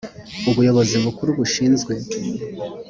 ubuyobozi 0.49 0.95
bukuru 1.05 1.29
bushinzwe 1.39 1.93